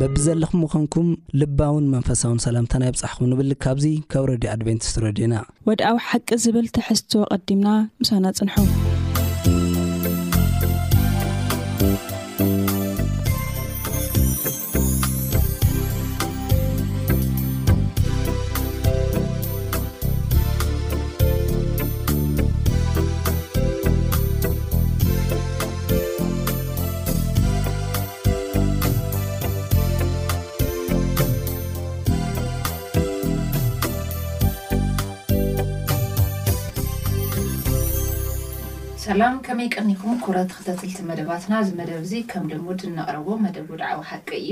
[0.00, 1.06] በቢ ዘለኹም ምኾንኩም
[1.40, 5.36] ልባውን መንፈሳውን ሰላምተና ይብፃሕኩም ንብል ካብዙ ካብ ረድዩ ኣድቨንቲስ ረድዩና
[5.70, 7.68] ወድኣዊ ሓቂ ዝብል ትሕዝትዎ ቐዲምና
[8.02, 8.54] ምሳና ፅንሑ
[39.08, 44.26] ሰላም ከመይ ቀኒኹም ኩረት ክተትልቲ መደባትና እዚ መደብ እዙ ከም ልሙድ ነቕረቦ መደብ ውድዓዊ ሓቂ
[44.40, 44.50] እዩ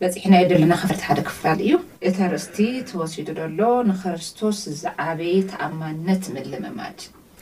[0.00, 1.74] በፂሕና የ ደለና ክፍርቲ ሓደ ክፋል እዩ
[2.08, 2.58] እቲ ኣርእስቲ
[2.88, 6.98] ተወሲዱ ዘሎ ንክርስቶስ ዝዓበይ ተኣማንነት ምልመማጅ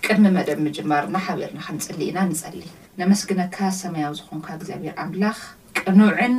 [0.06, 2.60] ቅድሚ መደብ ምጅማርና ሓብርና ክንፅሊ ኢና ንፀሊ
[3.02, 5.40] ነመስግነካ ሰማያዊ ዝኾንካ እግዚኣብሔር ኣምላኽ
[5.82, 6.36] ቀኑዕን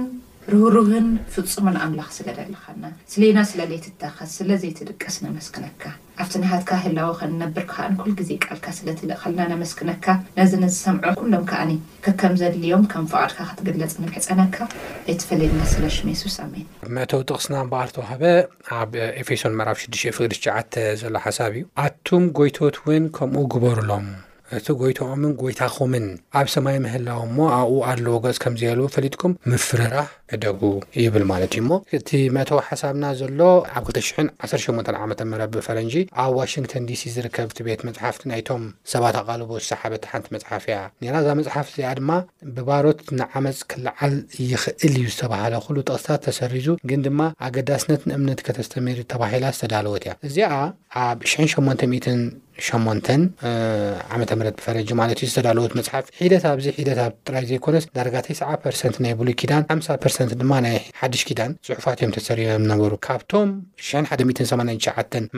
[0.52, 5.84] ርህሩህን ፍጹሙን ኣምላኽ ስለ ደሊኸልና ስለዩና ስለለይትተኸስ ስለዘይትድቀስ ነመስክነካ
[6.24, 10.06] ኣብቲ ንሃትካ ህላዊ ከንነብር ክኸኣን ኩል ግዜ ቃልካ ስለ ትልእ ኸልና ነመስክነካ
[10.38, 11.72] ነዝንዝሰምዖ ኩሎም ከዓኒ
[12.08, 14.58] ክከም ዘድልዮም ከም ፍቅድካ ክትግለጽ ንምሕፀነካ
[15.12, 16.68] ኣይትፈለድና ስለሽሜስስ ኣሜን
[16.98, 18.24] መተው ጥቕስና በኣርተዋህበ
[18.80, 24.08] ኣብ ኤፌሶን ምዕራብ 6ሸ ፍቅዲ9 ዘሎ ሓሳብ እዩ ኣቱም ጎይቶት እውን ከምኡ ግበርሎም
[24.58, 26.06] እቲ ጎይቶኦምን ጎይታኹምን
[26.40, 30.62] ኣብ ሰማይ ምህላው ሞ ኣብኡ ኣለዎ ገፅ ከምዘየበል ፈሊጥኩም ምፍርራህ ዕደጉ
[31.04, 33.40] ይብል ማለት እዩ እሞ እቲ መተዊ ሓሳብና ዘሎ
[33.80, 35.14] ኣብ 218ዓም
[35.56, 35.94] ብፈረንጂ
[36.24, 41.36] ኣብ ዋሽንግተን ዲሲ ዝርከብቲ ቤት መፅሓፍቲ ናይቶም ሰባት ኣቓልቦ ሳሓበቲ ሓንቲ መፅሓፍ እያ ነራ ዛ
[41.40, 42.12] መፅሓፍ እዚኣ ድማ
[42.58, 44.16] ብባሮት ንዓመፅ ክላዓል
[44.52, 50.54] ይክእል እዩ ዝተባሃለ ኩሉ ጥቅቲታት ተሰሪዙ ግን ድማ ኣገዳስነት ንእምነት ከተስተመር ተባሂላ ዝተዳለወት እያ እዚኣ
[51.08, 53.12] ኣብ 88
[53.44, 54.16] ዓ
[54.50, 59.14] ት ብፈረጂ ማለትዩ ዝተዳለወት መፅሓፍ ሒደት ኣብዚ ሒደት ኣብ ጥራይ ዘይኮነስ ዳረጋተይ ሰዓ ርሰት ናይ
[59.20, 63.50] ብሉይ ኪዳን ሓሳ ርሰት ድማ ናይ ሓድሽ ኪዳን ፅሑፋት እዮም ተሰሪም ዝነበሩ ካብቶም
[63.90, 64.52] 189ሸ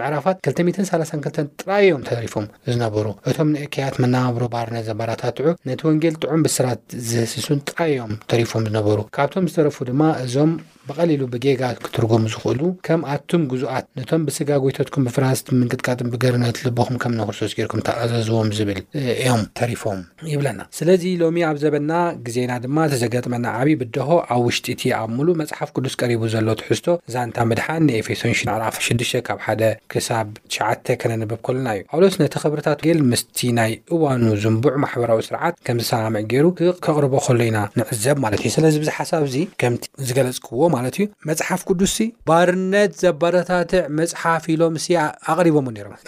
[0.01, 7.59] ምዕራፋት 232 ጥራይዮም ተሪፎም ዝነበሩ እቶም ንእከያት መናባብሮ ባህርነ ዘባዳታትዑ ነቲ ወንጌል ጥዑም ብስራት ዝህስሱን
[7.71, 10.53] ጥራይ ዮም ተሪፎም ዝነበሩ ካብቶም ዝተረፉ ድማ እዞም
[10.89, 17.81] ብቐሊሉ ብጌጋ ክትርጎሙ ዝክእሉ ከም ኣቱም ጉዙኣት ነቶም ብስጋጎይተትኩም ብፍራንስምንቅጥቃጥ ብገርነት ልበኹም ከም ንክርሶስ ገርኩም
[17.87, 18.79] ተኣዘዝዎም ዝብል
[19.21, 19.99] እዮም ተሪፎም
[20.33, 21.91] ይብለና ስለዚ ሎሚ ኣብ ዘበና
[22.27, 26.87] ግዜና ድማ እዘገጥመና ዓብይ ብደሆ ኣብ ውሽጢ እቲ ኣብ ምሉእ መፅሓፍ ቅዱስ ቀሪቡ ዘሎ ትሕዝቶ
[27.15, 29.61] ዛንታ ምድሓን ንኤፌሶን ሽ ዓፍ 6ዱሽ ካብ ሓደ
[29.93, 35.55] ክሳብ ትሽዓተ ከነንብብ ከሉና እዩ ኣውሎስ ነቲ ክብርታት ጌል ምስቲ ናይ እዋኑ ዝንቡዑ ማሕበራዊ ስርዓት
[35.67, 36.45] ከም ዝሰላምዕ ገይሩ
[36.85, 39.73] ከቕርቦ ከሉ ኢና ንዕዘብ ማለት እዩ ስለዚ ብዙ ሓሳብ እዙ ከም
[40.09, 41.95] ዝገለፅክዎም ማለት እዩ መፅሓፍ ቅዱስ
[42.29, 44.97] ባርነት ዘባራታትዕ መፅሓፍ ኢሎም ስ
[45.33, 45.95] ኣቅሪቦምዎ ነሮም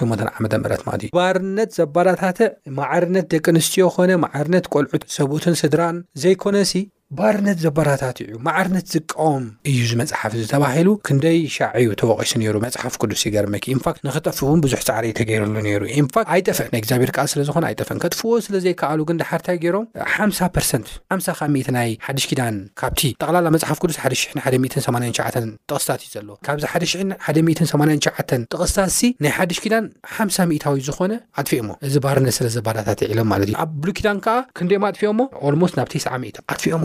[0.00, 0.32] 88ዓም
[0.88, 6.74] ማለት እዩ ባርነት ዘባራታትዕ ማዕርነት ደቂ ኣንስትዮ ኮነ ማዕርነት ቆልዑት ሰብኡትን ስድራን ዘይኮነሲ
[7.18, 13.22] ባርነት ዘባዳታት ዩ ማዕርነት ዝቃቦም እዩ ዚመፅሓፍ ዚ ተባሂሉ ክንደይ ሻዕዩ ተወቂሱ ሩ መፅሓፍ ቅዱስ
[13.26, 19.18] ይገርመኪ ንፋክት ንክጠፍእውን ብዙሕ ፃዕሪእ ተገይርሉ ሩ ንፋት ኣይጠፍዕ ግዚኣብር ከኣል ስለዝኮ ኣይጠፍን ከጥፍዎ ስለዘይከኣሉግን
[19.22, 19.86] ዳሓርታይ ገይሮም
[21.30, 24.86] 0 ናይ ሓድሽ ኪዳን ካብቲ ጠቕላላ መፅሓፍ ቅዱስ 118ሸ
[25.72, 28.14] ቕስታት እዩ ዘሎዎ ካብዚ ሓ18ሸ
[28.52, 29.84] ጥቕስታት እ ናይ ሓዱሽ ኪዳን
[30.14, 35.20] ሓ0 ታዊ ዝኮነ ኣጥፍኦሞ እዚ ባርነት ስለዘባታት ሎም ማለት እዩ ኣብ ብሉኪዳን ከዓ ክንደማ ኣጥፍኦሞ
[35.48, 36.14] ኣልሞስ ናብ ስዓ
[36.54, 36.84] ኣጥፍኦሞ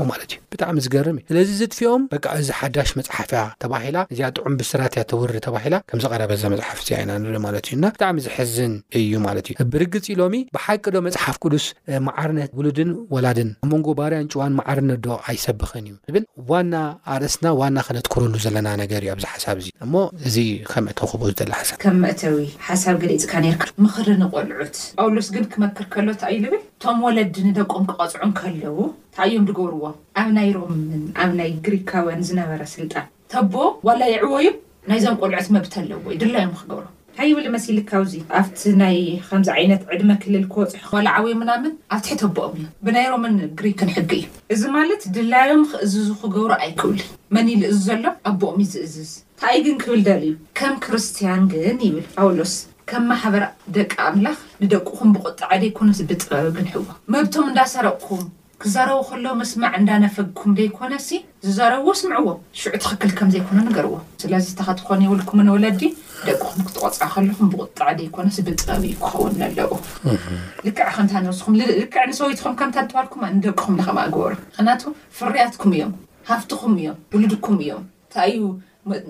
[0.54, 5.76] ብጣዕሚ ዝገርም እዩ ስለዚ ዝጥፍኦም በ እዚ ሓዳሽ መፅሓፍያ ተባሂላ እዚ ጥዑም ብስራትያ ተውሪ ተባሂላ
[5.90, 11.38] ከምዝቀረበዘ መፅሓፍ ና ንሪኢማለት እዩና ብጣዕሚ ዝሕዝን እዩ ማለት እዩ ብርግፂ ሎሚ ብሓቂ ዶ መፅሓፍ
[11.44, 11.66] ቅዱስ
[12.08, 16.76] መዓርነት ውሉድን ወላድን ኣብ መንጎ ባርያን ጭዋን ማዓርነት ዶ ኣይሰብኽን እዩ እብል ዋና
[17.16, 19.96] ኣርእስና ዋና ክነትክርሉ ዘለና ነገር እዩ ኣብዚ ሓሳብ እዚ እሞ
[20.30, 20.38] እዚ
[20.72, 22.40] ከምእቲክብኡ ዝ ሓሳ ከም መእተዊ
[22.70, 26.44] ሓሳብ ገሊፅካ ነርካ ምክሪ ንቆልዑት ጳውሎስ ግን ክመክር ከሎት ኢሉ
[26.88, 32.62] እቶም ወለዲ ንደቆም ክቐፅዑም ከለዉ እታ እዮም ድገብርዎም ኣብ ናይ ሮምን ኣብ ናይ ግሪካውያን ዝነበረ
[32.74, 33.54] ስልጣን ተቦ
[33.88, 34.48] ዋላይዕቦዩ
[34.90, 36.84] ናይዞም ቆልዑት መብት ኣለዎዎዩ ድላዮም ክገብሮ
[37.20, 38.98] ሃይብል መሲሊ ካብዚ ኣብቲ ናይ
[39.30, 44.62] ከምዚ ዓይነት ዕድመ ክልል ክወፅሑ ቆላዓወይ ምናምን ኣብትሒ ተቦኦም ብናይ ሮምን ግሪክን ሕጊ እዩ እዚ
[44.78, 47.02] ማለት ድላዮም ክእዝዙ ክገብሩ ኣይክብሉ
[47.38, 52.06] መን ይልእዙ ዘሎ ኣቦኦም ዩ ዝእዝዝ እንታይ ይ ግን ክብል ደርእዩ ከም ክርስቲያን ግን ይብል
[52.20, 52.56] ፓውሎስ
[52.90, 53.44] ከም ማሕበር
[53.76, 56.84] ደቂ ኣምላኽ ንደቅኹም ብቁጥዓደ ይኮነስ ብዝጥበብ ግንሕዎ
[57.14, 58.24] መብቶም እንዳሰረቕኩም
[58.64, 61.10] ክዘረቡ ከሎ መስማዕ እንዳነፈግኩም ደይኮነሲ
[61.46, 62.28] ዝዘረብዎ ስምዕዎ
[62.60, 65.82] ሽዑ ትኽክል ከም ዘይኮኑ ንገርዎ ስለዚ ተኸትኾን ይብልኩም ንወለዲ
[66.28, 69.72] ደቅኹም ክትቆፅዓ ከለኹም ብቁጣዓደ ይኮነስ ብጥበብ ይክኸውን ኣለዉ
[70.68, 71.68] ልክዕ ከን ንወስኹም ልዕ
[72.12, 74.84] ንሰወይትኩም ከንታ ተባሃልኩ ንደቅኹም ከም ገበሩ ንክንያቱ
[75.20, 75.94] ፍርያትኩም እዮም
[76.32, 78.40] ሃፍትኹም እዮም ውሉድኩም እዮም እንታይዩ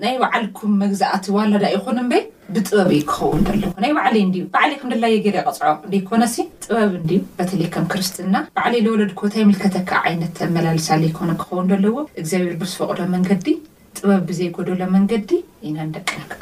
[0.02, 2.22] ናይ ባዓልኩም መግዛእት ዋለዳ ይኹን በይ
[2.54, 5.62] ብጥበብ እዩ ክኸውን ኣለዎ ናይ ባዕለይ እን ባዕለይ ከም ደላየ ጌዳ ቅፅዖ
[5.92, 6.36] ደይኮነሲ
[6.66, 12.54] ጥበብ ንዩ በተለይ ከም ክርስትና ባዕለይ ዝወለድ ኮእታይ ምልከተካ ዓይነት ኣመላልሳለ ይኮነ ክኸውን ኣለዎ እግዚኣብሔር
[12.62, 13.46] ብዝፈቕዶ መንገዲ
[13.98, 15.28] ጥበብ ብዘይጎደሎ መንገዲ
[15.68, 16.40] ኢና ንደቂቕንፅዕድ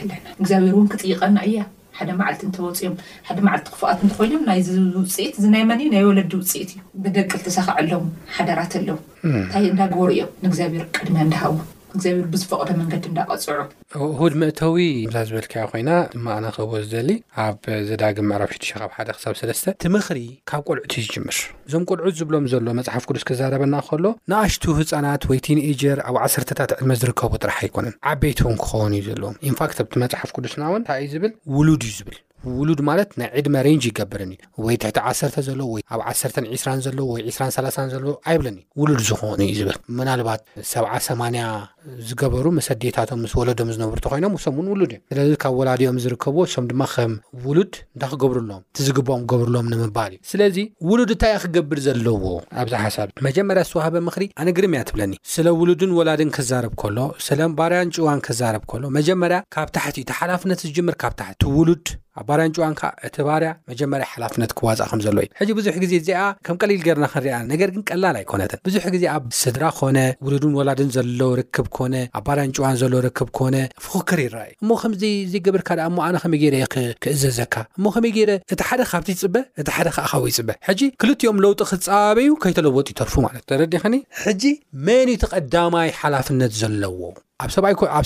[0.00, 1.60] ኣለና እግዚኣብሔር እውን ክጥይቐና እያ
[2.00, 2.94] ሓደ መዓልቲ እንተወፅዮም
[3.28, 4.68] ሓደ ማዓልቲ ክፉኣት እንትኮይኑም ናይዚ
[4.98, 8.06] ውፅኢት ዝናይመኒ ዩ ናይ ወለዲ ውፅኢት እዩ ብደቅልተሰኽዕሎም
[8.38, 8.96] ሓደራት ኣለዉ
[9.44, 11.54] እታይ እዳገብሩ እዮም ንእግዚኣብሔር ቅድሚ ንዳሃው
[11.98, 13.58] ግዚብር ብዝፈቐዶ መንገዲ እዳቀፅዑ
[14.06, 14.78] እሁድ ምእተዊ
[15.14, 17.10] ዛ ዝበልካዮ ኮይና ድማ ና ክህቦዎ ዝደሊ
[17.44, 20.18] ኣብ ዘዳግም ዕራብ 6 1 ሳ 3ስ ቲ ምኽሪ
[20.50, 21.38] ካብ ቆልዑት ይጅምር
[21.68, 26.90] እዞም ቆልዑ ዝብሎም ዘሎ መፅሓፍ ቅዱስ ክዛረበና ከሎ ንኣሽቱ ህፃናት ወይ ቲንኤጀር ኣብ ዓሰርታት ዕድመ
[27.02, 31.10] ዝርከቡ ጥራሕ ኣይኮነን ዓበይቲ እውን ክኸውን እዩ ዘለዎም ኢንፋክት ኣብቲ መፅሓፍ ቅዱስና እውን ታይ እዩ
[31.16, 32.18] ዝብል ውሉድ እዩ ዝብል
[32.56, 37.16] ውሉድ ማለት ናይ ዕድመ ሬንጅ ይገብርንእዩ ወይ ትሕቲ ዓሰተ ዘለዎ ወኣብ ዓ 2ስ ዘለዎ ወ
[37.36, 40.42] 20 ዘለዎ ይብለኒዩ ውሉድ ዝኮኑ ዩ ዝብል ምናልባት
[40.72, 41.44] ሰ 8ያ
[42.08, 46.82] ዝገበሩ መሰዴታቶም ምስ ወለዶም ዝነብሩ እተኮይኖም ሶምን ውሉድ እዩም ስለዚ ካብ ወላድዮም ዝርከብዎ ም ድማ
[46.92, 47.12] ከም
[47.46, 50.56] ውሉድ እንዳክገብርሎዎም ቲዝግብኦም ክገብርሎም ንምባል እዩ ስለዚ
[50.90, 52.22] ውሉድ እንታይ ክገብር ዘለዎ
[52.62, 56.98] ኣብዚ ሓሳብ መጀመርያ ዝተዋሃበ ምክሪ ኣነግርምእያ ትብለኒ ስለ ውሉድን ወላድን ክዛረብ ከሎ
[57.28, 61.86] ስለባርያን ጭዋን ክዛረብ ከሎ መጀመርያ ካብ ታሕቲ እዩ ሓላፍነት ዝምር ካብ ታሕእ ውሉድ
[62.44, 66.80] ያን ዋን ከ እቲባርያ መጀመርያ ሓላፍነት ክዋፅእ ከምዘሎ ዩ ሕጂ ብዙሕ ግዜ እዚኣ ከም ቀሊል
[66.86, 71.66] ገርና ክንሪያ ነገር ግን ቀላል ኣይኮነትን ብዙሕ ግዜ ኣብ ስድራ ኮነ ውሉድን ወላድን ዘሎ ርክብ
[71.78, 73.56] ኮነ ኣብባርያን ጨዋን ዘሎ ርክብ ኮነ
[73.86, 75.14] ፍክከር ይረአዩ እሞ ከምዘይ
[75.46, 76.56] ገብርካ ኣ ኣነ ከመይ ገረ
[77.02, 78.24] ክእዘዘካ እሞ ከመይ ገይ
[78.54, 83.14] እቲ ሓደ ካብቲ ይፅበ እቲ ሓደ ከዓ ካብ ይፅበ ሕጂ ክልትኦም ለውጢ ክትፀባበዩ ከይተለወጡ ይተርፉ
[83.26, 83.94] ማለት ተረዲኽኒ
[84.24, 84.44] ሕዚ
[84.88, 87.00] መን ይተ ቀዳማይ ሓላፍነት ዘለዎ
[87.44, 87.50] ኣብ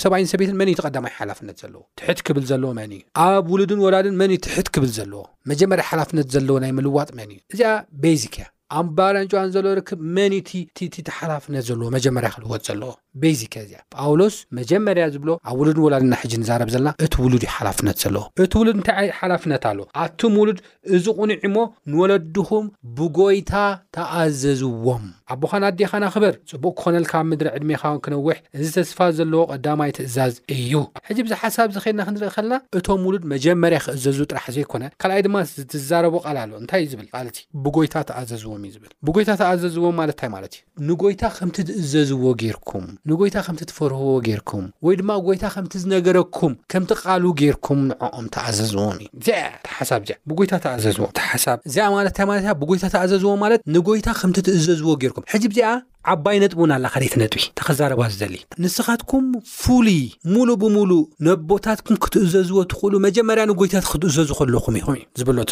[0.02, 4.16] ሰብይን ሰቤትን መን ዩ ተቐዳማይ ሓላፍነት ዘለዎ ትሕት ክብል ዘለዎ መን እዩ ኣብ ውሉድን ወላድን
[4.20, 7.72] መን ዩ ትሕት ክብል ዘለዎ መጀመርያ ሓላፍነት ዘለዎ ናይ ምልዋጥ መን እዩ እዚኣ
[8.04, 8.46] ቤዚክ ያ
[8.78, 12.90] ኣምባርንጫዋን ዘሎ ርክብ መኒቲ እቲእቲቲ ሓላፍነት ዘለዎ መጀመርያ ክልወት ዘለዎ
[13.22, 17.96] ቤዚክያ እዚኣ ጳውሎስ መጀመርያ ዝብሎ ኣብ ውሉድ ንወላድና ሕጂ ንዛረብ ዘለና እቲ ውሉድ ዩ ሓላፍነት
[18.02, 20.58] ዘለዎ እቲ ውሉድ እንታይ ሓላፍነት ኣለዎ ኣቱም ውሉድ
[20.98, 21.58] እዝቑኑዒ ሞ
[21.92, 22.66] ንወለድኹም
[22.98, 23.52] ብጎይታ
[23.96, 30.72] ተኣዘዝዎም ኣቦኻና ኣዴኻናክበር ፅቡቅ ክኾነል ካብ ምድሪ ዕድሜኻውን ክነዊሕ እዚ ተስፋ ዘለዎ ቀዳማይ ትእዛዝ እዩ
[31.10, 35.36] ሕጂ ብዝ ሓሳብ ዝከድና ክንርኢ ከለና እቶም ውሉድ መጀመርያ ክእዘዙ ጥራሕ ዘይኮነ ካልኣይ ድማ
[35.74, 37.28] ትዛረቦ ቃል ኣሎ እንታይ እዩ ዝብል ቃል
[37.66, 42.24] ብጎይታ ተኣዘዝዎም ዝልብጎይታ ተኣዘዝዎ ማለትንታይ ማለት እዩ ንጎይታ ከምቲ ትእዘዝዎ
[42.56, 48.96] ርኩም ንጎይታ ከምቲ ትፈርህዎ ጌርኩም ወይ ድማ ጎይታ ከምቲ ዝነገረኩም ከምቲ ቃል ጌይርኩም ንዕኦም ተኣዘዝዎም
[49.04, 49.28] እዩ እዚ
[49.76, 55.26] ሓሳብ ዚ ብጎይታ ተኣዘዝዎም ሓሳብ እዚ ማለትታይ ማለት ብጎይታ ተኣዘዝዎ ማለት ንጎይታ ከምቲ ትእዘዝዎ ጌይርኩም
[55.32, 55.60] ሕዚ ብዚ
[56.12, 59.24] ዓባይ ነጥብ እውን ኣለካ ደቲ ነጥቢ ተክዛረባ ዝደሊ ንስኻትኩም
[59.60, 60.00] ፍሉይ
[60.34, 65.42] ሙሉእ ብሙሉእ ነቦታትኩም ክትእዘዝዎ ትኽእሉ መጀመርያ ንጎይታት ክትእዘዙ ከለኹም ኢኹም እዩ ዝብሎም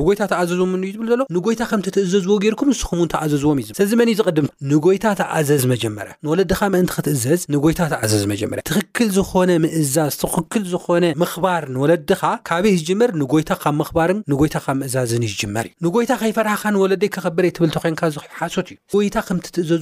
[0.00, 6.08] ብጎይታ ተኣዘዝዎምዩ ብ ዘሎ ንጎይታ ከምትእዘዝዎ ገርኩም ንስኹም ተኣዘዝዎም እዩስዚን እዩ ዝድም ንጎይታ ተኣዘዝ መጀመር
[6.26, 13.50] ንወለድካ እን ክትእዘዝ ንይታዘዝ ጀር ትክክል ዝኾነ ምእዛዝ ትክል ዝኮነ ምክባር ንወለድካ ካብእ ዝመር ንጎይታ
[13.64, 19.14] ካብ ምክባርን ንጎይታ ካብ ምእዛዝን ይመር እዩ ንጎይታ ከይፈርሕካ ንወለደይ ክኸብር ትብልኮንካ ዝሑ ሓሶት እዩይት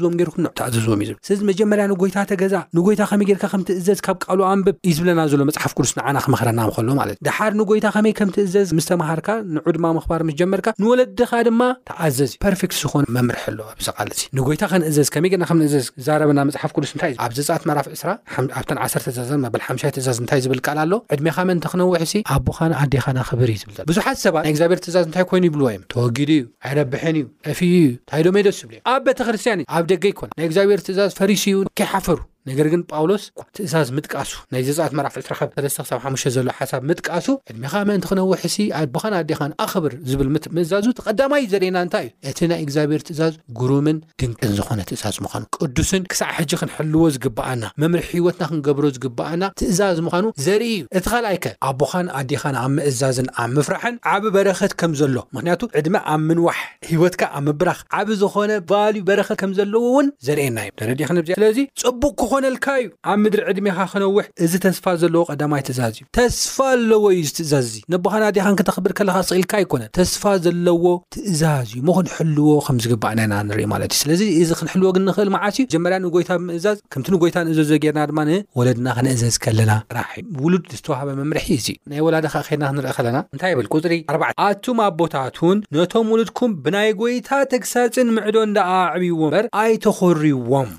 [0.05, 4.77] ዎም ርኩም ተኣዘዝዎም ዩ ስለዚ መጀመርያ ንጎይታ ተገዛ ንጎይታ ከመይ ጌርካ ከምትእዘዝ ካብ ቃል ኣንብብ
[4.89, 8.87] እዩ ዝብለና ዘሎ መፅሓፍ ቅዱስ ንዓና ክመክረናም ከሎማለት እ ድሓር ንጎይታ ከመይ ከም ትእዘዝ ምስ
[8.91, 14.21] ተማሃርካ ንዑ ድማ ምክባር ምስ ጀመርካ ንወለድካ ድማ ተኣዘዝ ዩ ፐርክት ዝኮነ መምርሕ ኣሎ ዛቃልፅ
[14.39, 18.77] ንጎይታ ከንእዘዝ ከመይ ና ከምእዘዝ ዛረበና መፅሓፍ ቅዱስ ይእ ኣብዘፃኣት መራፍ ስራ ኣብ
[19.25, 22.05] ዓዝን በል ሓሻይ ትእዛዝ እንታይ ዝብል ካል ኣሎ ዕድሜካ መ እንተ ክነዊሒ
[22.37, 26.43] ኣቦኻን ኣዴኻና ክብር ዝብ ብዙሓት ሰባት ናይ ግዚብሔር ትእዛዝ እንታይ ኮይኑ ይብልዎ ዮ ተወጊድ እዩ
[26.69, 27.25] ኣይረብሐን እዩ
[27.59, 32.19] ፍዩእ እንታይ ዶሞይደስ ዝብልዮ ኣብ ቤተክርስትያን እዩ ኣብ ደገ ኣይኮነ ናይ እግዚኣብሔር ትእዛዝ ፈሪሲን ከይሓፈሩ
[32.51, 33.25] ነገር ግን ጳውሎስ
[33.57, 38.81] ትእዛዝ ምጥቃሱ ናይ ዘፃኣት መራፍዕረብ 3ለ ክሳ ሓ ዘሎ ሓሳብ ምጥቃሱ ዕድሜካ መእንቲ ክነዊሒሲ ኣ
[38.95, 44.55] ቦኻን ኣዴኻን ኣኽብር ዝብል ምእዛዙ ተቀዳማይ ዘርእየና እንታይ እዩ እቲ ናይ እግዚኣብሄር ትእዛዝ ጉሩምን ድንቅን
[44.59, 50.73] ዝኾነ ትእዛዝ ምኳኑ ቅዱስን ክሳዕ ሕጂ ክንሕልዎ ዝግበኣና መምርሒ ሂወትና ክንገብሮ ዝግበኣና ትእዛዝ ምዃኑ ዘርኢ
[50.81, 55.17] ዩ እቲ ካልኣይ ከ ኣ ቦኻን ኣዴኻን ኣብ ምእዛዝን ኣብ ምፍራሕን ዓብ በረከት ከም ዘሎ
[55.37, 56.59] ምክንያቱ ዕድሚ ኣብ ምንዋሕ
[56.91, 62.31] ሂወትካ ኣብ ምብራክ ዓብ ዝኾነ ቫሉዩ በረከት ከም ዘለዎ እውን ዘርኤየና እዩ ረክ ስለዚ ፀቡቅኩ
[62.55, 67.29] ልካ እዩ ኣብ ምድሪ ዕድሜካ ክነውሕ እዚ ተስፋ ዘለዎ ቀዳማይ ትእዛዝ እዩ ተስፋ ኣለዎ እዩዚ
[67.39, 70.85] ትእዛዝ እዙ ነቦኻ ናዴኻን ክተኽብር ከለካ ስኢልካ ይኮነ ተስፋ ዘለዎ
[71.15, 75.99] ትእዛዝ እዩ ሞክንሕልዎ ከምዝግባእና ኢና ንርኢ ማለት እዩ ስለዚ እዚ ክንሕልዎግን ንክእል ማዓስ ዩ መጀመርያ
[76.05, 80.07] ንጎይታ ብምእዛዝ ከምቲ ንጎይታ ንእዘዝ ዘጌርና ድማ ንወለድና ክንእዘዝ ከለና ራ
[80.45, 85.59] ውሉድ ዝተዋሃበ መምርሒ እዚ ናይ ወላድካ ከድና ክንርኢ ከለና እንታይ ብል ፅሪ ኣባ ኣቱም ኣቦታቱን
[85.79, 90.71] ነቶም ውሉድኩም ብናይ ጎይታ ተግሳፅን ምዕዶ እዳኣዕብይዎ በር ኣይተኮርይዎም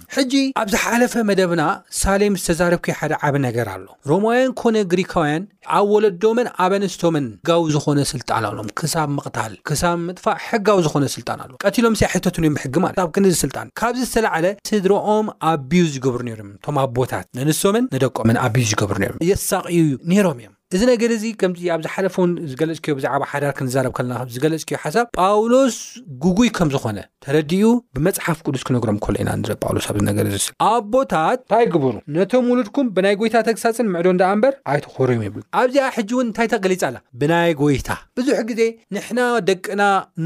[0.64, 1.04] ኣብዝሓፈ
[1.46, 1.62] እብና
[2.02, 5.44] ሳሌ ዝተዛረብክ ሓደ ዓብ ነገር ኣሎ ሮማውያን ኮነ ግሪካውያን
[5.78, 11.40] ኣብ ወለዶምን ኣበ ኣንስቶምን ጋው ዝኮነ ስልጣን ኣሎም ክሳብ ምቕታል ክሳብ ምጥፋእ ሕጋው ዝኮነ ስልጣን
[11.46, 16.42] ኣሎ ቀትሎም ስ ሕቶትን እዮም ብሕጊ ማለ ብ ክንስልጣን ካብዚ ዝተለዓለ ስድሮኦም ኣብዩ ዝገብሩ ነሮ
[16.58, 21.24] እቶም ኣ ቦታት ነንስቶምን ንደቆምን ኣብዩ ዝገብሩ ነ የሳቅ እዩ ነይሮም እዮም እዚ ነገር እዚ
[21.42, 25.76] ከምዚ ኣብዚ ሓለፎውን ዝገለፅ ክዮ ብዛዕባ ሓዳር ክንዛረብ ከለና ዝገለፅ ክዮ ሓሳብ ጳውሎስ
[26.24, 27.62] ጉጉይ ከምዝኾነ ተረድኡ
[27.96, 33.16] ብመፅሓፍ ቅዱስ ክነግሮም ከሎ ኢና ንኢ ጳውሎስ ኣብዚነገር ስ ኣቦታት እንታይ ግብሩ ነቶም ውሉድኩም ብናይ
[33.22, 37.52] ጎይታ ተግሳፅን ምዕዶ እዳኣ እምበር ኣይትኽሩ ዮም ይብል ኣብዚኣ ሕጂ እውን እንታይ ተገሊፃ ኣላ ብናይ
[37.62, 37.90] ጎይታ
[38.20, 38.62] ብዙሕ ግዜ
[38.98, 39.20] ንሕና
[39.52, 39.82] ደቅና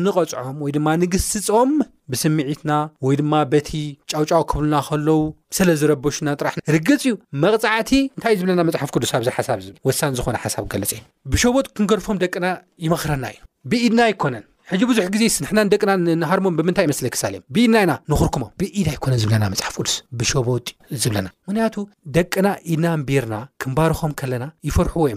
[0.05, 1.73] ንቐፅዖም ወይ ድማ ንግስስፆም
[2.11, 2.71] ብስምዒትና
[3.05, 3.71] ወይ ድማ በቲ
[4.11, 5.09] ጫውጫው ክብልና ከለዉ
[5.57, 10.65] ስለዝረበሽና ጥራሕ ርግፅ እዩ መቕፃዕቲ እንታይ እዩ ዝብለና መፅሓፍ ቅዱሳ ዚሓሳብ ዝብ ወሳኒ ዝኾነ ሓሳብ
[10.73, 11.01] ገለፅ እዩ
[11.33, 12.45] ብሸቦጥ ክንገርፎም ደቅና
[12.85, 13.39] ይመኽረና እዩ
[13.71, 17.93] ብኢድና ይኮነን ሕዚ ብዙሕ ግዜ ስ ንሕናን ደቅና ንሃርሞን ብምንታይ መስለ ክሳል እዮ ብኢድና ኢና
[18.11, 21.75] ንክርኩሞም ብኢድ ኣይኮነ ዝብለና ፅሓፍ ቅዱስ ብዝብለና ምክንያቱ
[22.15, 25.13] ደቅና ኢድና ንቢርና ክንባርኾም ከለና ይፈርሕዎ ዮ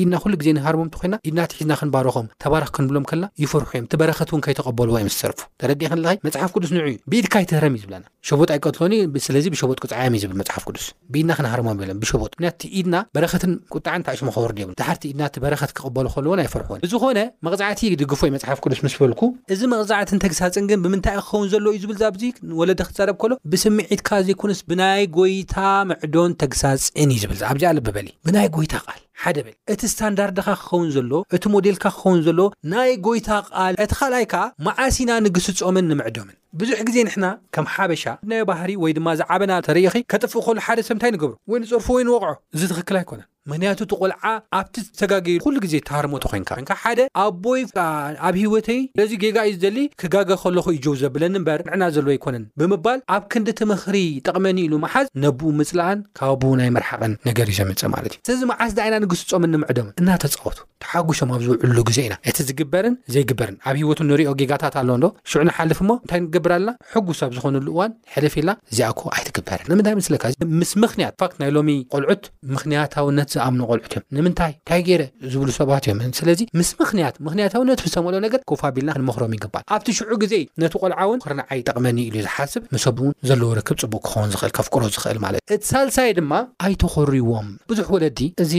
[0.00, 0.72] ኢድና ሉ ዜ ሃ
[1.28, 3.06] ይና ኢድናሒና ክንርም ተባ ክንብሎም
[3.44, 3.70] ይፈርዮ
[4.08, 5.44] ረት ይተቀበልዎ ዝርሓፍ
[8.64, 10.02] ቅስድዩ ዝብስሃና
[13.20, 14.98] ረት ሽክር
[15.36, 17.54] ድናረት ክበሉዎ ይፈርዎ ብዝኮነ መዕ
[18.04, 19.22] ዩፍ ፍ ቅዱስ ምስ በልኩ
[19.52, 24.60] እዚ መቕዛዕትን ተግሳፅን ግን ብምንታይ ክኸውን ዘሎ እዩ ዝብልዛ ኣዚ ንወለዲ ክፃደብ ከሎ ብስምዒትካ ዘይኮንስ
[24.70, 25.54] ብናይ ጎይታ
[25.90, 31.12] ምዕዶን ተግሳፅን እዩ ዝብልዛ ኣብዚ ኣለበበሊ ብናይ ጎይታ ቃል ሓደ በሊ እቲ እስታንዳርድካ ክኸውን ዘሎ
[31.36, 32.40] እቲ ሞዴልካ ክኸውን ዘሎ
[32.72, 34.34] ናይ ጎይታ ቃል እቲ ካላኣይከ
[34.66, 40.44] መዓሲና ንግስፆምን ንምዕዶምን ብዙሕ ግዜ ንሕና ከም ሓበሻ ናይ ባህሪ ወይ ድማ ዝዓበና ተርኢኺ ከጥፍእ
[40.48, 44.22] ከሉ ሓደ ሰምታይ ንገብሩ ወይ ንፅርፉ ወይ ንወቕዖ እዚ ትኽክል ኣይኮነን ምክንያቱ ት ቆልዓ
[44.58, 47.60] ኣብቲ ዝተጋገይ ኩሉ ግዜ ተሃርሞቱ ኮይንካ ይንካ ሓደ ኣቦይ
[48.28, 52.98] ኣብ ሂወተይ ለዚ ጌጋ እዩ ዝደሊ ክጋገ ከለኩ ዩጅው ዘብለኒ እምበር ንዕና ዘሎዎ ኣይኮነን ብምባል
[53.16, 53.96] ኣብ ክንዲ ትምኽሪ
[54.28, 58.42] ጠቕመኒ ኢሉ መሓዝ ነብኡ ምፅላኣን ካብ ብኡ ናይ መርሓቐን ነገር እዩ ዘምፅ ማለት እዩ ስዚ
[58.52, 63.76] መዓስዳ ዓይና ንግስ ፆም ንምዕደም እናተፃወቱ ተሓጒሶም ኣብ ዝውዕሉ ግዜ ኢና እቲ ዝግበርን ዘይግበርን ኣብ
[63.82, 68.34] ሂወቱ ንሪኦ ጌጋታት ኣለ ዶ ሽዑ ንሓልፍ ሞ እንታይ ንግብርኣና ሕጉ ሰብ ዝኮነሉ እዋን ሕልፍ
[68.42, 70.24] ኢልና እዚኣኮ ኣይትግበርን ንምንታይ ምስለካ
[70.58, 71.58] ምስ ምክንያት ት ናይ ሎ
[71.94, 72.22] ቆልዑት
[72.56, 75.02] ምክንያታውነት ኣምቆልዑትእዮ ንምንታይ እንታይ ገረ
[75.32, 80.34] ዝብሉ ሰባት እዮም ስለዚ ምስ ምኽንያቱ ምክንያታዊ ነትፍሰመሎ ነገር ኮፋቢልና ክንመክሮም ይግባአል ኣብቲ ሽዑ ግዜ
[80.62, 85.18] ነቲ ቆልዓውን ክርንዓይ ጠቕመኒ ኢሉዩ ዝሓስብ ምሰብውን ዘለዎ ርክብ ፅቡቅ ክኸውን ኽእል ካፍ ቅር ዝኽእል
[85.26, 86.32] ማለትእ እቲ ሳልሳይ ድማ
[86.68, 88.54] ኣይተኸርይዎም ብዙሕ ወለዲ እዚ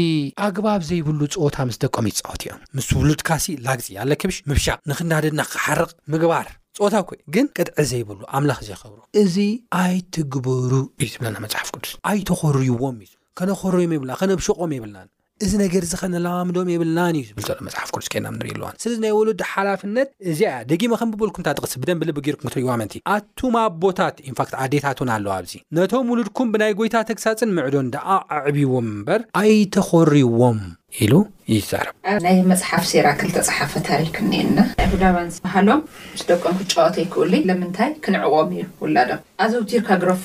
[0.50, 5.92] ኣግባብ ዘይብሉ ፀወታ ምስ ደቀም ዩፃወት እዮም ምስ ብሉትካሲ ላግፂ ኣለ ክብሽ ምብሻቅ ንክናደድና ክሓርቅ
[6.14, 6.48] ምግባር
[6.80, 9.36] ፀወታ ኮይ ግን ቅጥዕ ዘይብሉ ኣምላኽ እዘ ክብሩ እዚ
[9.84, 10.72] ኣይትግበሩ
[11.04, 15.08] እዩ ዝብለና መፅሓፍ ቅዱስ ኣይተኸርይዎም እዩ ከነኮርዮም የብልና ከነብሽቆም የብልናን
[15.46, 20.10] እዚ ነገርእዚ ከነለዋምዶም የብልናን እዩ ዝብል ዘሎ መፅሓፍ ቅርስ ኮና ንሪዩኣሉዎን ስለዚ ናይ ወለድ ሓላፍነት
[20.30, 25.00] እዚ ያ ደጊመ ከም ብብልኩም ታጥቕስ ብደንብ ልቢ ጊርኩም ክትርእዋ መንቲ ኣቱም ቦታት ንፋክት ኣዴታት
[25.04, 28.10] ውን ኣለዎ ኣብዚ ነቶም ውሉድኩም ብናይ ጎይታ ተግሳፅን ምዕዶ ዳኣ
[28.50, 30.60] ዕዕብዎም እምበር ኣይተኮርይዎም
[31.04, 31.14] ኢሉ
[31.56, 35.82] ይዛር ብናይ መፅሓፍ ሴራ ክልተፀሓፈ ታሪክ እኒአና ናይ ቡዳባን ዝበሃሎም
[36.22, 40.24] ስደቀምክትጫወቶ ይክእሉይ ለምንታይ ክንዕዎም እዩ ውላዶም ኣዘውርካ ግረፉ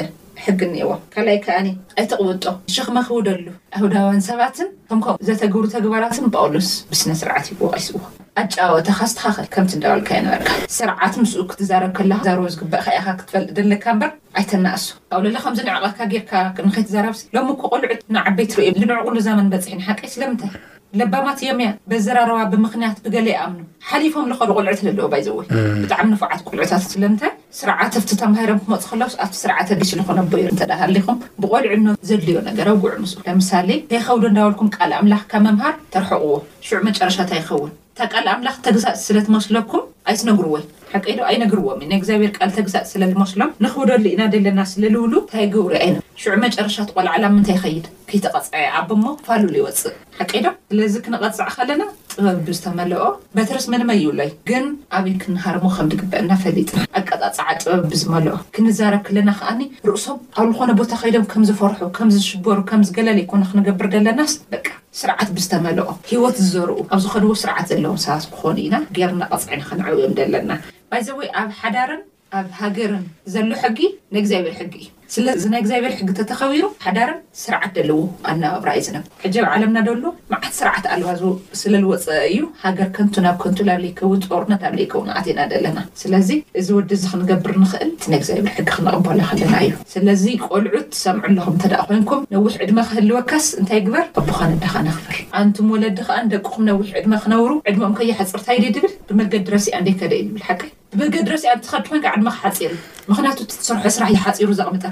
[0.00, 0.10] ደ
[0.42, 1.68] ሕግ ኒአዎ ካላኣይ ከኣኒ
[2.00, 7.98] ኣይተቕብጦ ሽክመክውደሉ ኣሁዳውን ሰባትን ከምከም ዘተግብሪ ተግባላትን ጳውሎስ ብስነ ስርዓት ዩ ወቀስዎ
[8.42, 14.10] ኣጫወታኻ ስተኻኽል ከምቲ ንደበልካ የነበርካ ስርዓት ምስኡ ክትዛረብ ከ ዛርቦ ዝግባእ ከ ይኻ ክትፈልጥደለካ ምበር
[14.40, 16.32] ኣይተናእሱ ኣው ለላ ከምዚንዕቐካ ጌርካ
[16.68, 20.52] ንከይትዛረብ ሎም ክቆልዑት ንዓበይት ር ልንዕቁሉ ዛመን በፅሒን ሓቀ ስለምንታይ
[20.98, 25.46] ለባማት እዮምእያ በዘራረባ ብምክንያት ብገሊይ ኣምኑ ሓሊፎም ዝኮል ቆልዕ ተ ዘለዎ ይዘወይ
[25.82, 31.74] ብጣዕሚ ንፉዓት ቁልዕታት ስለምታይ ስርዓት ብቲ ተምሃሂሮም ክመፅእ ከሎ ኣብቲ ስርዓተ ጊስዝኾነ ኣቦይ እተዳሃሊኹም ብቆልዑ
[31.86, 36.36] ኖ ዘድልዮ ነገራዊ ጉዕ ምስሉ ለምሳሌ እንተይኸውዶ እዳበልኩም ቃል ኣምላኽ ካብ መምሃር ተርሐቕዎ
[36.68, 39.82] ሽዑ መጨረሻ እንታይኸውን እንታ ቃል ኣምላኽ ተግሳፅ ስለ ትመስለኩም
[40.12, 45.92] ኣይትነግር ወይ ሕቀይዶ ኣይነግርዎ ናይእግዚኣብሔር ቃል ተግሳፅ ስለዝመስሎም ንክውደል ኢና ደለና ስለዝውሉ ንታይ ግብሩ ይ
[46.22, 51.82] ሽዑ መጨረሻት ቆልዕላ ምንታይ ይኸይድ ከይተቐፅዐ ኣቦሞ ፋሉሉ ይወፅእ ሓቂዶም ስለዚ ክንቐፅዕ ከለና
[52.14, 53.04] ጥበብ ብዝተመልኦ
[53.36, 54.64] በትርስ መንመ ይብሎይ ግን
[54.96, 60.92] ኣብይ ክንሃርሞ ከም ትግበአና ፈሊጥና ኣቀፃፅዓ ጥበብ ብዝመልኦ ክንዛረ ክለና ከኣኒ ርእሶም ኣብ ዝኾነ ቦታ
[61.02, 64.62] ከይዶም ከም ዝፈርሑ ከምዝሽበሩ ከም ዝገለለ ይኮነ ክንገብር ዘለናስ በ
[65.02, 70.50] ስርዓት ብዝተመልኦ ሂወት ዝዘርኡ ኣብዝኾነዎ ስርዓት ዘለዎም ሰባስ ክኾኑ ኢና ጌይርና ቐፅዕኢና ክንዕብዮም ደለና
[70.92, 72.02] ባይዘወይ ኣብ ሓዳርን
[72.38, 73.80] ኣብ ሃገርን ዘሎ ሕጊ
[74.14, 77.98] ንእግዚኣብኤር ሕጊ እዩ ስእዚ ናይ እግዚኣብሔር ሕጊ ተተኸቢዩ ሓዳርም ስርዓት ደለዎ
[78.30, 81.20] ኣንናባብራእይ ዘነብ ሕጀኣብ ዓለምና ደሎ መዓት ስርዓት ኣልዋዝ
[81.60, 86.30] ስለዝወፀአ እዩ ሃገር ከንቱ ናብ ከንቱ ናብ ለይከውን ጦሩናት ናብ ለይከውን ኣትና ደለና ስለዚ
[86.60, 91.24] እዚ ወዲ እዚ ክንገብር ንክእል እቲ ናይ እግዚኣብሔር ሕጊ ክነቕበሉ ከለና እዩ ስለዚ ቆልዑት ትሰምዑ
[91.30, 96.90] ኣለኹም እተ ኮይንኩም ነዊሽ ዕድመ ክህልወካስ እንታይ ግበር ኣቦኻነደኻ ነኽፍር ኣንቱም ወለዲ ከኣንደቅኹም ነ ውሽ
[97.00, 100.70] ዕድመ ክነብሩ ዕድሞኦም ከይ ሕፅርታይድ ትብል ብመገዲረሲኣ ንዴ ከ ደ እዩ ንብል ሓቀይ
[101.00, 102.72] ብገድረሲ ኣቲካድኮንዓድማ ክሓፂር
[103.10, 104.84] ምክንያቱ ሰርሖ ስራሕ ይሓፂሩ ዘቕምጠ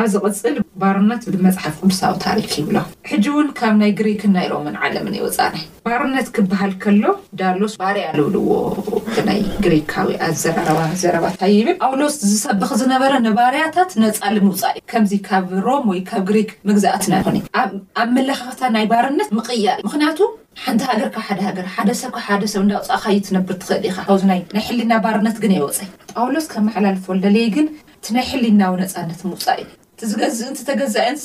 [0.00, 2.76] ኣብ ዝቅፅል ባርነት ብመፅሓፍ ቅዱሳዊ ታሪክ ይብሎ
[3.10, 7.04] ሕጂ እውን ካብ ናይ ግሪክን ናይ ሮምን ዓለምን የወፃኒ ባርነት ክበሃል ከሎ
[7.40, 8.48] ዳሎስ ባርያ ዝብልዎ
[9.28, 16.02] ናይ ግሪካዊ ኣዘረረባ ዘረባትታይ ብል ኣውሎስ ዝሰብክ ዝነበረ ንባርያታት ነፃልምውፃ እዩ ከምዚ ካብ ሮም ወይ
[16.10, 20.18] ካብ ግሪክ ምግዛእትናኹኒ ኣብ መለካክታ ናይ ባርነት ምቅያር ምክንያቱ
[20.62, 25.52] ሓንቲ ሃገርካብ ሓደ ሃገር ሓደሰብካብ ሓደሰብ እናኣቁፃእኻ እዩ ትነብር ትኽእል ኢ ካብዚናይ ሕሊና ባርነት ግን
[25.56, 27.66] ይወፀይ ጳውሎስ ከም መሓላልፎን ደለይ ግን
[27.96, 29.68] እቲ ናይ ሕሊናዊ ነፃነት ምውፃእ እዩ
[30.02, 31.18] ቲዝገዝእንቲ ተገዝአን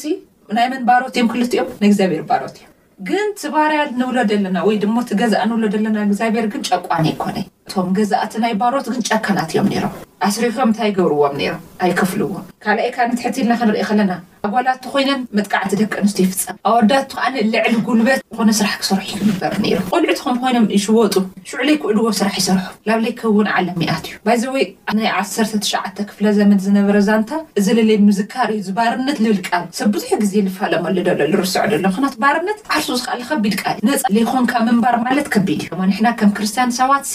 [0.57, 2.71] ናይ መን ባሮት እዮም ክልኦም ንእግዚኣብሔር ባሮት እዮም
[3.09, 7.87] ግን ቲ ባርያል ንብለደ ኣለና ወይ ድሞ እትገዝእ ንብለደ ኣለና እግዚኣብሔር ግን ጨቋን ይኮነይ እቶም
[7.97, 9.93] ገዛእቲ ናይ ባሮት ግንጫካናት እዮም ሮም
[10.27, 11.53] ኣስሪሖም እንታይ ይገብርዎም ም
[11.85, 14.11] ኣይክፍልዎም ካልኣይካ ንትሕትልና ክንርኢ ከለና
[14.47, 20.37] ኣጓላቲ ኮይነን መጥካዕቲ ደቂ ኣንስትዮ ይፍፀም ኣወዳቱዓነ ልዕሊ ጉልበት ዝኮነ ስራሕ ክሰርሑ ክንበር ም ቆልዑቲከም
[20.43, 21.15] ኮይኖም ይሽወጡ
[21.49, 24.65] ሽዕ ለይ ክዕድዎ ስራሕ ይሰርሑ ላብለይ ከውን ዓለም ኣት እዩ ዘወይ
[24.99, 27.31] ናይ 1ሰተተሸዓተ ክፍለ ዘመድ ዝነበረ ዛንታ
[27.61, 32.61] እዚ ለለ ምዝካር እዩ ዚባርነት ዝብልቃል ሰብ ብዙሕ ግዜ ዝፋለመሉ ደሎ ዝርስዑ ሎ ት ባርነት
[32.75, 37.05] ዓርሱ ዝኽኣ ከቢድእዩ ነፃ ዘይኮንካ ምንባር ማለት ከቢድ እዩ ማ ሕና ከም ክርስቲያን ሰባት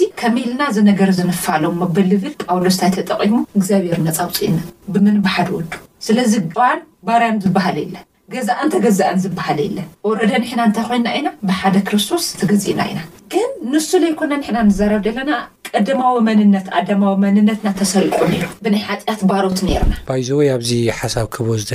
[0.48, 4.58] ልና ዚ ነገር ዝንፍዕሎም መበሊብል ጳውሎስ እንታይ ተጠቒሙ እግዚኣብሔር መፃውፅኢና
[4.92, 5.72] ብመን ባሓደ ወዱ
[6.06, 8.04] ስለዚ ባን ባርያን ዝበሃል የለን
[8.34, 13.00] ገዛእን ተገዛእን ዝበሃል የለን ወረደ ኒሕና እንታይ ኮይንና ኢና ብሓደ ክርስቶስ ተገዚእና ኢና
[13.34, 15.32] ግን ንሱ ዘይኮነ ሕና ንዘረብ ደለና
[15.74, 20.70] ቀደማዊ መንነት ኣደማዊ መንነትናተሰሪቁ ዩ ብናይ ሓጢኣት ባሮት ነርና ይዞወይ ኣብዚ
[21.00, 21.68] ሓሳብ ክህብ ዝ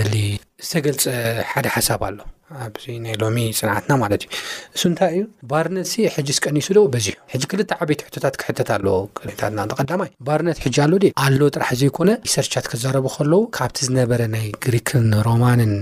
[0.70, 1.06] ዝተገልፀ
[1.52, 2.18] ሓደ ሓሳብ ኣሎ
[2.64, 4.30] ኣዚ ናይ ሎሚ ፅናዓትና ማለት እዩ
[4.76, 5.22] እሱ እንታይ እዩ
[5.52, 8.88] ባርነት ሕ ስቀኒሱ ዶ በዚ ሕ ክልተ ዓበይቲ ሕቶታት ክሕተት ኣለ
[9.30, 10.94] ኒታትና ተቀዳማይ ባርነት ሕ ኣሎ
[11.26, 15.74] ኣሎ ጥራሕ ዘይኮነ ሪሰርቻት ክዛረቡ ከለው ካብቲ ዝነበረ ናይ ግሪክን ሮማንን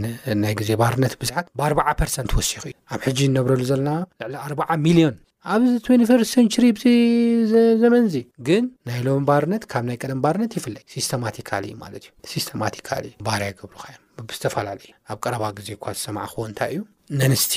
[0.44, 3.92] ናይ ግዜ ባርነት ብዙሓት ብኣዓ ር ወሲኩ እዩ ኣብ ሕጂ ነብረሉ ዘለና
[4.36, 5.16] ልዕሊ ኣዓ ሚሊዮን
[5.54, 6.66] ኣብዚዩኒቨርስ ንሪ
[7.82, 8.14] ዘመንዚ
[8.48, 11.52] ግን ናይ ሎሚ ባርነት ካብ ናይ ቀደም ባርነት ይፍለይ ሲስቴማካ
[11.84, 12.90] ማለት እዩ ሲስቴማቲካ
[13.28, 16.80] ባርያ ገብርካ እዩ ብዝተፈላለዩ ኣብ ቀረባ ግዜ እኳ ዝሰማዕ ከው እንታይ እዩ
[17.22, 17.54] ነንስቲ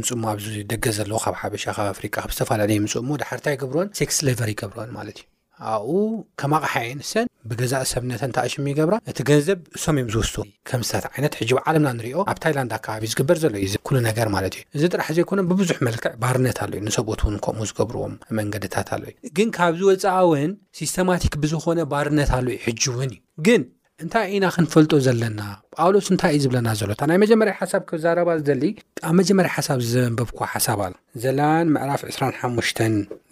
[0.00, 4.90] ምፅሞ ኣብዝደገ ዘለዎ ካብ ሓበሻ ካብ ፍሪ ብ ዝተፈላለየ ምፅሞ ድሕርታ ይገብርዎን ሴክስ ሌቨር ይገብርዎን
[4.98, 5.28] ማለት እዩ
[5.74, 5.92] ኣብኡ
[6.40, 10.34] ከማቕሓይ ንሰን ብገዛእ ሰብነተ ንተኣሽሚ ይገብራ እቲ ገንዘብ እሶም እዮም ዝወስት
[10.68, 14.82] ከምስት ዓይነት ሕ ብዓለምና ንሪኦ ኣብ ታይላንድ ኣካባቢ ዝግበር ዘሎዩ ኩሉ ነገር ማለት እዩ እዚ
[14.92, 19.50] ጥራሕ ዘይኮነ ብብዙሕ መልክዕ ባርነት ኣለ እዩ ንሰብት ውን ከም ዝገብርዎም መንገድታት ኣለ ዩ ግን
[19.56, 23.12] ካብዝወፃውን ሲስተማቲክ ብዝኮነ ባርነት ኣሉዩ ሕጂእውን
[23.46, 23.58] እዩ
[24.04, 25.40] እንታይ ኢና ክንፈልጦ ዘለና
[25.82, 28.62] ጳውሎስ እንታይ እዩ ዝብለና ዘሎታ ናይ መጀመርያ ሓሳብ ክብዛረባ ዝደሊ
[29.08, 32.80] ኣብ መጀመርያ ሓሳብ ዝዘበንበብ ኳ ሓሳብ ኣዘን ዕራፍ 25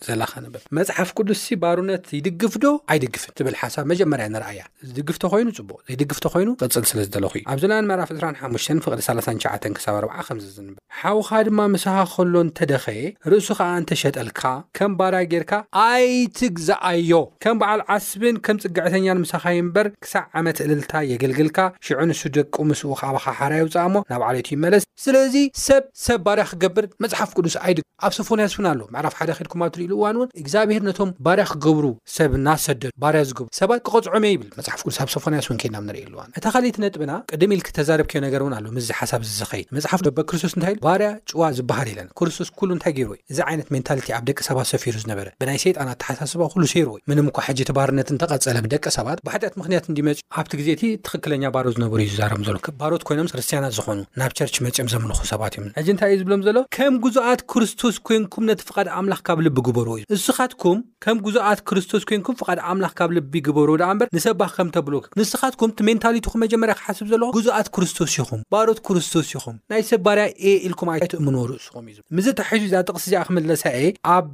[0.09, 0.45] ዘላን
[0.79, 6.51] መፅሓፍ ቅዱስ ባሩነት ይድግፍ ዶ ኣይድግፍን ትብል ሓሳብ መጀመርያ ንርኣእያ ዝድግፍቶ ኮይኑ ፅቡቅ ዘይድግፍቶ ኮይኑ
[6.63, 10.67] ቅፅል ስለደለኹ እዩ ኣብዘን ዕ 25ሸ
[11.01, 13.01] ሓውካ ድማ ምሳኻ ከሎ እንተደኸየ
[13.33, 14.43] ርእሱ ከዓ እንተሸጠልካ
[14.77, 15.53] ከም ባራይ ጌርካ
[15.87, 17.13] ኣይትግዝኣዮ
[17.45, 23.29] ከም በዓል ዓስብን ከም ፅጋዕተኛን ምሳኻይ በር ክዕ ዓት እልልታ የገልግልካ ሽዑንሱ ደቁ ምስኡ ኣባካ
[23.39, 25.35] ሓር ይውፃእ ሞ ናብ ዓለት ዩመለስ ስለዚ
[25.67, 29.93] ሰብ ሰብ ባርያ ክገብር መፅሓፍ ቅዱስ ኣይድ ኣብ ሶፎናያ ስፍን ኣሎ ምዕራፍ ሓደ ክድኩም ኣብትርኢሉ
[29.99, 31.85] እዋን እውን እግዚኣብሔር ነቶም ባርያ ክገብሩ
[32.17, 36.77] ሰብ እናሰደዱ ባርያ ዝገብሩ ሰባት ክቐፅዖም ይብል መፅሓፍ ቅዱስ ኣብ ሶፎንያስን ከይድና ንርኢሉእዋ እታ ካሊቲ
[36.87, 41.49] ነጥብና ቅድሚ ኢልክተዛርብክዮ ነገር እውን ኣሎ ምዚ ሓሳብ ዚዝኸይድ መፅሓፍ ደበ ክርስቶስ እንታይ ባርያ ጭዋ
[41.59, 45.27] ዝበሃል የለን ክርስቶስ ኩሉ እንታይ ገይሩ ወይ እዚ ዓይነት ሜንታሊቲ ኣብ ደቂ ሰባት ሰፊሩ ዝነበረ
[45.43, 49.85] ብናይ ሰይጣን ኣተሓሳስባ ኩሉ ሰሩ ወይ ምንምኳ ሕጂ ቲ ባህርነትን ተቐፀለ ብደቂ ሰባት ብሓጢኣት ምክንያት
[49.97, 52.35] ንመፁ ኣብቲግዜቲ ትክክለኛ ባሮ ዝነበሩ ዩዝረ
[52.67, 56.59] ሎባሮት ኮይኖም ክርስትያናት ዝኮኑ ናብ ቸርች መፅኦም ዘምልኹ ሰባት እዩ ሕጂ እንታይ እዩ ዝብሎም ዘሎ
[56.77, 63.11] ከም ጉዛኣት ክርስቶስ ኮይንኩም ነቲ ፍድ ኣምላካብ ልቢ በርዎንስትኩምም ጉኣት ክርስቶስ ንኩም ፍድ ኣምላ ካብ
[63.19, 69.57] ልቢ ግበርዎ ር ንሰብ ባ ከምብሎንስኻትኩም ሜንታሊቲምመጀመርያ ክሓስብ ዘለ ጉኣት ክርስቶስ ኹም ሮት ክርስቶስ ኹም
[69.75, 70.25] ናይ ሰብ ባርያ
[70.69, 71.87] ኢልኩም ትእምንዎ እስኹም
[72.19, 74.33] ዩዘታሒዙ ጥቕስ እዚኣ ክመድለሳ እ ኣብ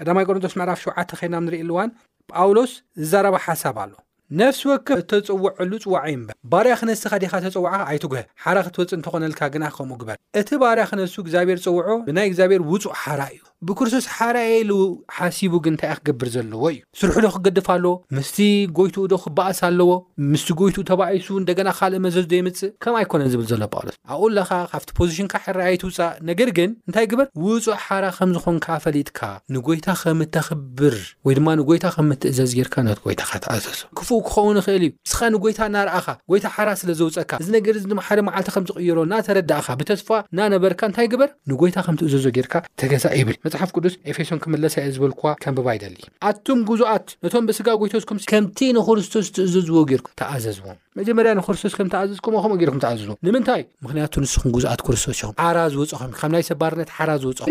[0.00, 1.90] ቀዳማይ ቆሮንጦስ መዕራፍ ሸዓተ ከድናም ንርኢ ሉዋን
[2.34, 3.92] ጳውሎስ ዝዛረባ ሓሳብ ኣሎ
[4.40, 8.12] ነፍሲ ወክፍ እተፀውዐሉ ፅዋዐ እምበር ባርያ ክነስኻ ዲኻ ተፀዋዕ ኣይትጉ
[8.44, 13.20] ሓረ ክትወፅእ እንትኾነልካ ግና ከምኡ ግበር እቲ ባርያ ክነሱ እግዚኣብሔር ፀውዖ ብናይ እግዚኣብሔር ውፁእ ሓራ
[13.34, 14.72] እዩ ብክርስቶስ ሓራ የሉ
[15.16, 18.38] ሓሲቡ ግን እንታይ እኢ ክገብር ዘለዎ እዩ ስርሑ ዶ ክገድፍ ኣለዎ ምስቲ
[18.78, 19.90] ጎይትኡ ዶ ክበኣስ ኣለዎ
[20.32, 24.50] ምስቲ ጎይትኡ ተባይሱ እንደገና ካልእ መዘዝዶ የምፅእ ከም ኣይኮነን ዝብል ዘሎ ጳውሎስ ኣብ ኡ ላኻ
[24.72, 29.20] ካብቲ ፖዚሽንካ ሕራኣይ ትውፃእ ነገር ግን እንታይ ግበር ውፁእ ሓራ ከም ዝኾንካ ፈሊጥካ
[29.56, 30.96] ንጎይታ ከም እተኽብር
[31.28, 35.60] ወይ ድማ ንጎይታ ከም እትእዘዝ ጌርካ ነት ጎይታካ ትኣዘዞ ክፉ ክኸውን ንኽእል እዩ ንስኻ ንጎይታ
[35.72, 40.08] እናርኣኻ ጎይታ ሓራ ስለ ዘውፀካ እዚ ነገር ዚ ድማ ሓደ መዓልቲ ከም ዝቕየሮ እናተረዳእካ ብተስፋ
[40.34, 45.68] እናነበርካ እንታይ ግበር ንጎይታ ከም ትእዘዞ ጌርካ ተገዛእ ይብል መፅሓፍ ቅዱስ ኤፌሶን ክመለሳየ ዝበልክዋ ከምብባ
[45.76, 45.98] ይደሊ
[46.30, 50.66] ኣቱም ጉዙዓት ነቶም ብስጋ ጎይቶትኩም ከምቲ ንክርስቶስ ትእዘዝዎ ጌርኩም ተኣዘዝዎ
[51.00, 56.18] መጀመርያ ንክርስቶስ ከም ተኣዘዝኩምከምኡ ጌርኩም ተኣዘዝዎም ንምንታይ ምክንያቱ ንስኩም ጉዙዓት ክርስቶስ ኢኹም ሓራ ዝውፅኹም ዩ
[56.22, 57.46] ካብ ናይ ሰባርነት ሓራ ዝውፅኹ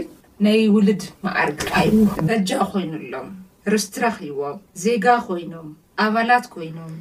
[0.47, 1.59] ናይ ውሉድ መዕርግ
[2.31, 3.27] ረጃእ ኮይኑ ሎም
[3.73, 4.39] ርስትራኺይዎ
[4.85, 5.67] ዜጋ ኮይኖም
[6.03, 6.93] ኣባላት ኮይኖም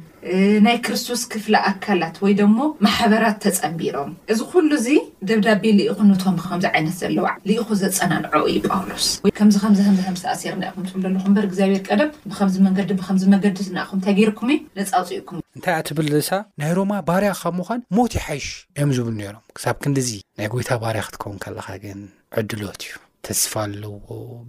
[0.65, 4.87] ናይ ክርስቶስ ክፍላ ኣካላት ወይ ደሞ ማሕበራት ተፀንቢሮም እዚ ኩሉእዚ
[5.29, 9.07] ደብዳቤ ንእኹነቶምከምዚ ዓይነት ዘለዋ ልይኹ ዘፀናንዖ እዩ ጳውሎስ
[9.39, 14.51] ከምዚ ከምዚ ዚምእሴር ናኹም ትብል ለኹበር እግዚኣብሔር ቀደም ብከምዚ መንገዲ ብምዚ መንገዲ ንኹም ንታይ ገርኩም
[14.87, 16.29] ዘፃፅኡኩም እንታይ ኣትብልልሳ
[16.61, 18.47] ናይ ሮማ ባርያ ካብ ምኳን ሞት ይሓይሽ
[18.81, 21.99] ዮም ዝብሉ ነሮም ክሳብ ክንዲዚ ናይ ጎይታ ባርያ ክትከውን ከለካ ግን
[22.41, 22.93] ዕድሎት እዩ
[23.27, 23.93] ተስፋ ኣለዎ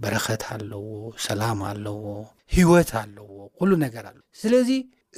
[0.01, 0.81] በረከት ኣለዎ
[1.27, 1.95] ሰላም ኣለዎ
[2.55, 4.69] ሂወት ኣለዎ ኩሉ ነገር ኣለ ስለዚ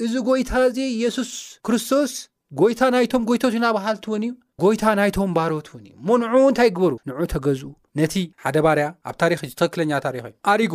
[0.04, 1.30] እዚ ጎይታ እዘ ኢየሱስ
[1.68, 2.12] ክርስቶስ
[2.60, 4.32] ጎይታ ናይቶም ጎይቶት ዩናባሃልቲ ውን እዩ
[4.64, 9.16] ጎይታ ናይቶም ባህሮት ውን እዩ ሞ ንዑ እንታይ ይግበሩ ንዑ ተገዝኡ ነቲ ሓደ ባርያ ኣብ
[9.22, 10.74] ታሪክ ትኽክለኛ ታሪክ እዩ አሪጉ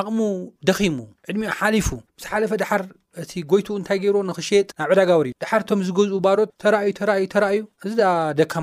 [0.00, 0.20] ዓቕሙ
[0.68, 0.96] ደኺሙ
[1.30, 2.82] ዕድሚኡ ሓሊፉ ብዝሓለፈ ድሓር
[3.22, 7.92] እቲ ጎይቱኡ እንታይ ገይሮ ንክሸየጥ ናብ ዕዳጋዊር ድሓር ቶም ዝገዝኡ ባሮት ተዩዩተራእዩ እዚ
[8.38, 8.62] ደካ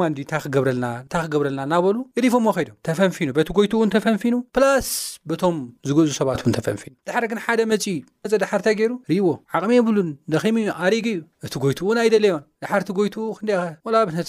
[0.00, 4.90] ማንዲ እንታይ ክገብረልና እናበሉ ግዲፎዎ ኸይዶም ተፈንፊኑ በቲ ጎይቱኡውን ተፈንፊኑ ፕላስ
[5.32, 5.56] በቶም
[5.90, 9.26] ዝገዝ ሰባት ውን ተፈንፊኑ ድሓር ግን ሓደ መፂ እዩ መፀ ድሓር እንታይ ገይሩ ርእዎ
[9.56, 13.64] ዓቕሚ የብሉን ደኺሙዩ ኣሪጉ እዩ እቲ ጎይቱ እውን ኣይደለዮን ድሓርእቲ ጎይትኡ ክንደኸ
[13.96, 14.28] ላ ብ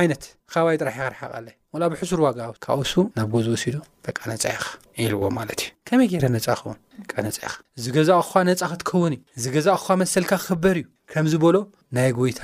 [0.00, 1.48] ዓይነት ካብይ ጥራሕ እ ክረሓቀለ
[1.80, 4.62] ላ ብሕሱር ዋጋ ካብኡሱ ናብ ጎዝ ወሲዶ ደቂ ነጻኢኻ
[5.04, 6.78] ኢልዎ ማለት እዩ ከመይ ገይረ ነፃ ኸውን
[7.10, 11.56] ደ ነጻኢኻ እዝ ገዛእኳ ነፃ ክትከውን እዩ ዝገዛእኩኳ መሰልካ ክኽበር እዩ ከምዝበሎ
[11.96, 12.42] ናይ ጎይታ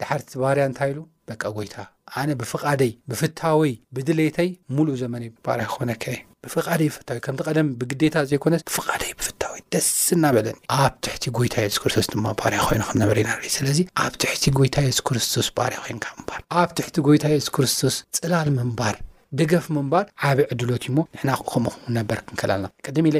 [0.00, 0.98] ድሓርቲ ባርያ እንታይ ኢሉ
[1.30, 1.76] በቃ ጎይታ
[2.20, 8.64] ኣነ ብፍቓደይ ብፍታወይ ብድሌተይ ሙሉእ ዘመነ ባርያ ክኾነከ የ ብፍቃደይ ብፍታወይ ከምቲ ቀደም ብግዴታ ዘይኮነስ
[8.70, 13.78] ብፍቃደይ ብፍታወይ ደስ እናበለኒ ኣብ ትሕቲ ጎይታ የሱስ ክርስቶስ ድማ ፓርያ ኮይኑ ከምነበረ ኢናር ስለዚ
[14.04, 18.96] ኣብ ትሕቲ ጎይታ የሱስ ክርስቶስ ባርያ ኮይንካ ምባር ኣብ ትሕቲ ጎይታ የሱስ ክርስቶስ ፅላል ምንባር
[19.40, 23.16] ደገፍ ምንባር ዓብይ ዕድሎት ሞ ንሕና ከምኡም ነበር ክንክልልና ቅድሚ ኢለ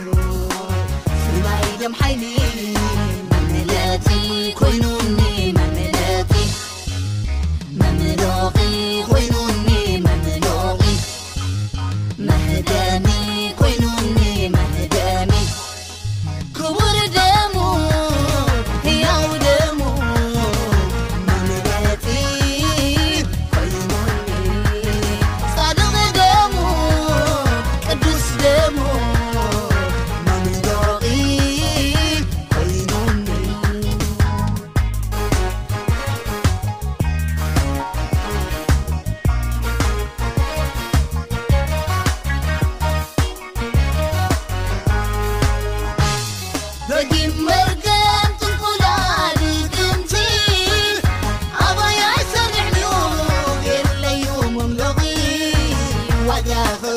[0.00, 2.45] وسبييمحيمي
[56.42, 56.95] اف